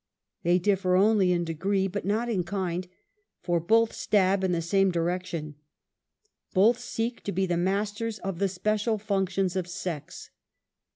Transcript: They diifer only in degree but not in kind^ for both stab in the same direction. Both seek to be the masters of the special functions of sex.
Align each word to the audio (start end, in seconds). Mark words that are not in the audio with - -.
They 0.41 0.59
diifer 0.59 0.99
only 0.99 1.31
in 1.31 1.43
degree 1.43 1.87
but 1.87 2.05
not 2.05 2.27
in 2.27 2.43
kind^ 2.43 2.87
for 3.43 3.59
both 3.59 3.93
stab 3.93 4.43
in 4.43 4.51
the 4.51 4.59
same 4.59 4.89
direction. 4.89 5.57
Both 6.55 6.79
seek 6.79 7.21
to 7.25 7.31
be 7.31 7.45
the 7.45 7.55
masters 7.55 8.17
of 8.17 8.39
the 8.39 8.49
special 8.49 8.97
functions 8.97 9.55
of 9.55 9.67
sex. 9.67 10.31